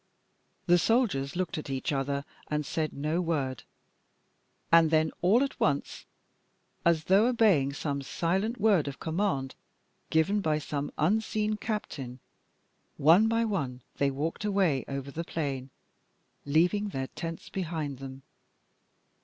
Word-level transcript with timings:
The 0.65 0.79
soldiers 0.79 1.35
looked 1.35 1.59
at 1.59 1.69
each 1.69 1.91
other 1.91 2.25
and 2.47 2.65
said 2.65 2.91
no 2.91 3.21
word. 3.21 3.61
And 4.71 4.89
then 4.89 5.11
all 5.21 5.43
at 5.43 5.59
once, 5.59 6.07
as 6.83 7.03
though 7.03 7.27
obeying 7.27 7.71
some 7.73 8.01
silent 8.01 8.59
word 8.59 8.87
of 8.87 8.99
command 8.99 9.53
given 10.09 10.41
by 10.41 10.57
some 10.57 10.91
unseen 10.97 11.55
captain, 11.55 12.19
one 12.97 13.27
by 13.27 13.45
one 13.45 13.83
they 13.97 14.09
walked 14.09 14.43
away 14.43 14.85
over 14.87 15.11
the 15.11 15.23
plain, 15.23 15.69
leaving 16.47 16.89
their 16.89 17.05
tents 17.09 17.49
behind 17.49 17.99
them. 17.99 18.23